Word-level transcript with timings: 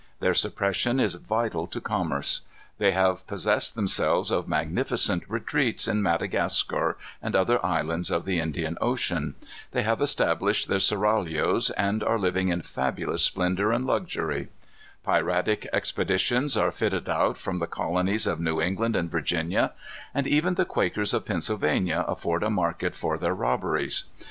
Their 0.19 0.33
suppression 0.33 0.99
is 0.99 1.13
vital 1.13 1.67
to 1.67 1.79
commerce. 1.79 2.41
They 2.79 2.89
have 2.91 3.27
possessed 3.27 3.75
themselves 3.75 4.31
of 4.31 4.47
magnificent 4.47 5.21
retreats, 5.29 5.87
in 5.87 6.01
Madagascar 6.01 6.97
and 7.21 7.35
other 7.35 7.63
islands 7.63 8.09
of 8.09 8.25
the 8.25 8.39
Indian 8.39 8.79
Ocean. 8.81 9.35
They 9.73 9.83
have 9.83 10.01
established 10.01 10.67
their 10.67 10.79
seraglios, 10.79 11.69
and 11.77 12.03
are 12.03 12.17
living 12.17 12.47
in 12.49 12.63
fabulous 12.63 13.21
splendor 13.21 13.71
and 13.71 13.85
luxury. 13.85 14.47
Piratic 15.05 15.67
expeditions 15.71 16.57
are 16.57 16.71
fitted 16.71 17.07
out 17.07 17.37
from 17.37 17.59
the 17.59 17.67
colonies 17.67 18.25
of 18.25 18.39
New 18.39 18.59
England 18.59 18.95
and 18.95 19.11
Virginia; 19.11 19.71
and 20.15 20.25
even 20.25 20.55
the 20.55 20.65
Quakers 20.65 21.13
of 21.13 21.25
Pennsylvania 21.27 22.05
afford 22.07 22.41
a 22.41 22.49
market 22.49 22.95
for 22.95 23.19
their 23.19 23.35
robberies. 23.35 24.05